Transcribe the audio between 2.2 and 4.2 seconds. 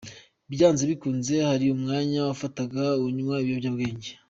wafataga unywa ibiyobyabwenge.